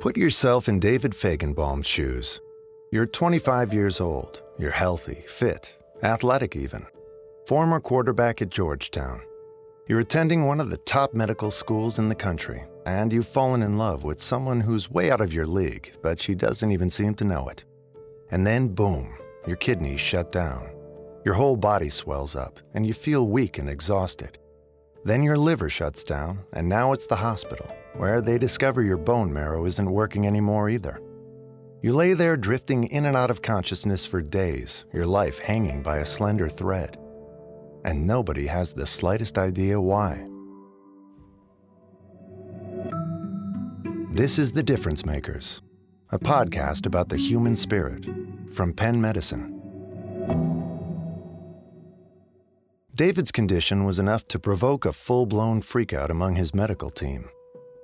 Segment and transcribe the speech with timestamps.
[0.00, 2.40] Put yourself in David Fajgenbaum's shoes.
[2.90, 4.40] You're 25 years old.
[4.58, 6.86] You're healthy, fit, athletic even.
[7.46, 9.20] Former quarterback at Georgetown.
[9.86, 13.76] You're attending one of the top medical schools in the country, and you've fallen in
[13.76, 17.24] love with someone who's way out of your league, but she doesn't even seem to
[17.24, 17.64] know it.
[18.30, 19.14] And then, boom,
[19.46, 20.70] your kidneys shut down.
[21.26, 24.38] Your whole body swells up, and you feel weak and exhausted.
[25.04, 29.32] Then your liver shuts down, and now it's the hospital, where they discover your bone
[29.32, 31.00] marrow isn't working anymore either.
[31.82, 35.98] You lay there drifting in and out of consciousness for days, your life hanging by
[35.98, 36.98] a slender thread.
[37.84, 40.26] And nobody has the slightest idea why.
[44.12, 45.62] This is The Difference Makers,
[46.10, 48.04] a podcast about the human spirit
[48.50, 49.56] from Penn Medicine.
[52.94, 57.30] David's condition was enough to provoke a full blown freakout among his medical team.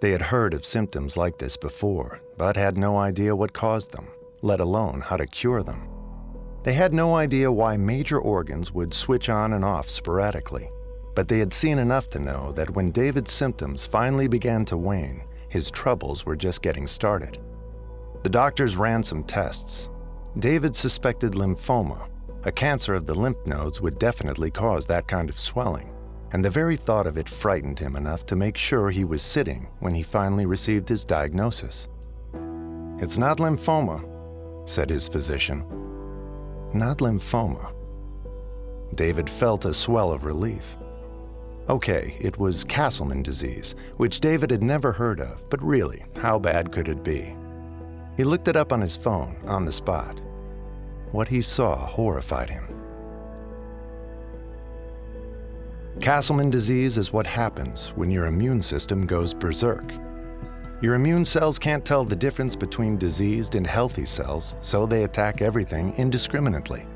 [0.00, 4.08] They had heard of symptoms like this before, but had no idea what caused them,
[4.40, 5.88] let alone how to cure them.
[6.62, 10.68] They had no idea why major organs would switch on and off sporadically,
[11.14, 15.22] but they had seen enough to know that when David's symptoms finally began to wane,
[15.48, 17.38] his troubles were just getting started.
[18.22, 19.90] The doctors ran some tests.
[20.38, 22.08] David suspected lymphoma,
[22.44, 25.92] a cancer of the lymph nodes would definitely cause that kind of swelling,
[26.32, 29.68] and the very thought of it frightened him enough to make sure he was sitting
[29.80, 31.88] when he finally received his diagnosis.
[33.00, 34.04] It's not lymphoma,
[34.68, 35.64] said his physician.
[36.72, 37.74] Not lymphoma.
[38.94, 40.76] David felt a swell of relief.
[41.68, 46.72] Okay, it was Castleman disease, which David had never heard of, but really, how bad
[46.72, 47.34] could it be?
[48.16, 50.20] He looked it up on his phone on the spot.
[51.12, 52.66] What he saw horrified him.
[56.00, 59.92] Castleman disease is what happens when your immune system goes berserk.
[60.80, 65.42] Your immune cells can't tell the difference between diseased and healthy cells, so they attack
[65.42, 66.86] everything indiscriminately.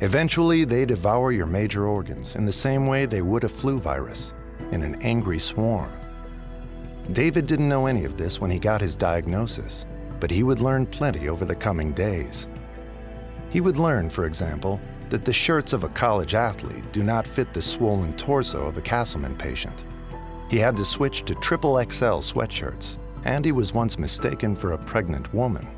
[0.00, 4.32] Eventually, they devour your major organs in the same way they would a flu virus,
[4.70, 5.92] in an angry swarm.
[7.12, 9.84] David didn't know any of this when he got his diagnosis,
[10.20, 12.46] but he would learn plenty over the coming days.
[13.50, 14.80] He would learn, for example,
[15.12, 18.80] that the shirts of a college athlete do not fit the swollen torso of a
[18.80, 19.84] Castleman patient.
[20.48, 22.96] He had to switch to triple XL sweatshirts,
[23.26, 25.68] and he was once mistaken for a pregnant woman.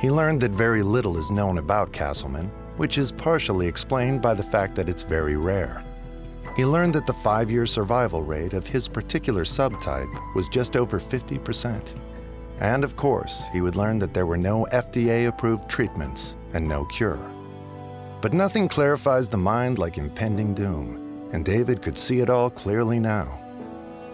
[0.00, 4.42] He learned that very little is known about Castleman, which is partially explained by the
[4.42, 5.84] fact that it's very rare.
[6.56, 10.98] He learned that the five year survival rate of his particular subtype was just over
[10.98, 11.92] 50%.
[12.60, 16.86] And of course, he would learn that there were no FDA approved treatments and no
[16.86, 17.20] cure.
[18.20, 22.98] But nothing clarifies the mind like impending doom, and David could see it all clearly
[22.98, 23.40] now.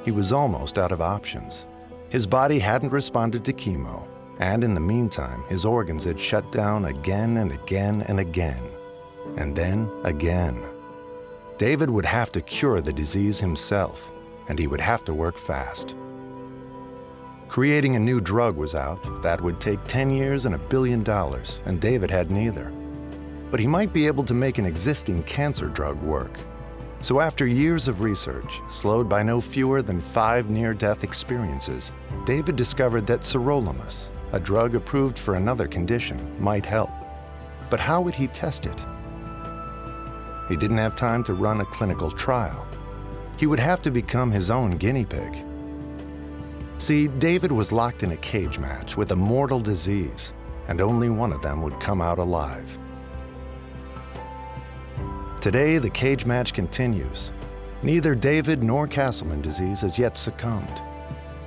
[0.04, 1.66] He was almost out of options.
[2.08, 4.06] His body hadn't responded to chemo,
[4.38, 8.62] and in the meantime, his organs had shut down again and again and again,
[9.36, 10.62] and then again.
[11.58, 14.10] David would have to cure the disease himself,
[14.48, 15.96] and he would have to work fast.
[17.48, 21.58] Creating a new drug was out that would take 10 years and a billion dollars,
[21.64, 22.70] and David had neither.
[23.50, 26.38] But he might be able to make an existing cancer drug work.
[27.00, 31.92] So, after years of research, slowed by no fewer than five near death experiences,
[32.24, 36.90] David discovered that sirolimus, a drug approved for another condition, might help.
[37.70, 38.80] But how would he test it?
[40.48, 42.66] He didn't have time to run a clinical trial.
[43.36, 45.36] He would have to become his own guinea pig.
[46.78, 50.32] See, David was locked in a cage match with a mortal disease,
[50.68, 52.78] and only one of them would come out alive.
[55.46, 57.30] Today, the cage match continues.
[57.84, 60.82] Neither David nor Castleman disease has yet succumbed.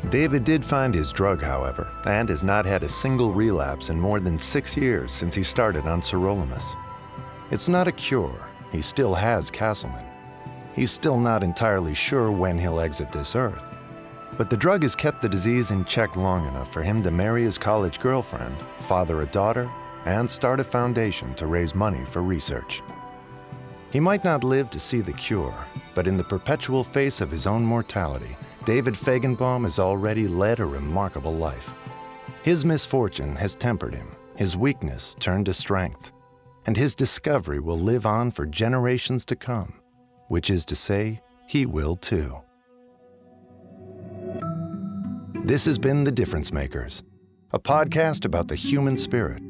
[0.09, 4.21] David did find his drug, however, and has not had a single relapse in more
[4.21, 6.77] than six years since he started on sirolimus.
[7.51, 10.05] It's not a cure, he still has Castleman.
[10.73, 13.65] He's still not entirely sure when he'll exit this earth.
[14.37, 17.43] But the drug has kept the disease in check long enough for him to marry
[17.43, 18.55] his college girlfriend,
[18.87, 19.69] father a daughter,
[20.05, 22.81] and start a foundation to raise money for research.
[23.91, 25.55] He might not live to see the cure,
[25.95, 30.65] but in the perpetual face of his own mortality, David Fajgenbaum has already led a
[30.65, 31.73] remarkable life.
[32.43, 36.11] His misfortune has tempered him, his weakness turned to strength,
[36.67, 39.73] and his discovery will live on for generations to come,
[40.27, 42.37] which is to say, he will too.
[45.43, 47.01] This has been The Difference Makers,
[47.53, 49.41] a podcast about the human spirit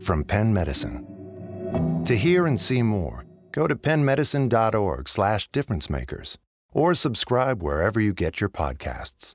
[0.00, 2.02] from Penn Medicine.
[2.06, 3.24] To hear and see more,
[3.54, 6.36] go to pennmedicine.org slash differencemakers
[6.72, 9.32] or subscribe wherever you get your podcasts.